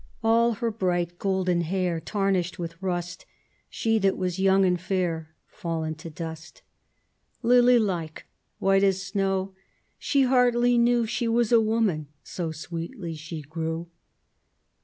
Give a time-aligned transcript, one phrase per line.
[0.23, 3.23] All her bright golden hair Tarnished with rust,
[3.69, 6.63] She that was young and fair Fallen to dust.
[7.43, 8.25] Lily like,
[8.57, 9.53] white as snow,
[9.99, 13.91] She hardly knew She was a woman, so Sweetly she grew.